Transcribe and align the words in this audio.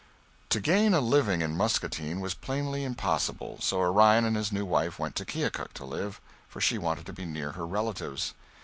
To 0.49 0.59
gain 0.59 0.95
a 0.95 0.99
living 0.99 1.43
in 1.43 1.55
Muscatine 1.55 2.21
was 2.21 2.33
plainly 2.33 2.83
impossible, 2.83 3.59
so 3.61 3.77
Orion 3.77 4.25
and 4.25 4.35
his 4.35 4.51
new 4.51 4.65
wife 4.65 4.97
went 4.97 5.15
to 5.17 5.25
Keokuk 5.25 5.73
to 5.73 5.85
live, 5.85 6.19
for 6.49 6.59
she 6.59 6.79
wanted 6.79 7.05
to 7.05 7.13
be 7.13 7.25
near 7.27 7.51
her 7.51 7.67
relatives. 7.67 8.33